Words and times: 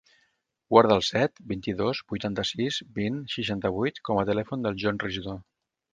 Guarda 0.75 0.95
el 0.99 1.03
set, 1.07 1.35
vint-i-dos, 1.51 2.01
vuitanta-sis, 2.13 2.79
vint, 2.97 3.19
seixanta-vuit 3.37 4.01
com 4.11 4.23
a 4.23 4.29
telèfon 4.31 4.65
del 4.69 4.81
John 4.87 5.03
Regidor. 5.05 5.39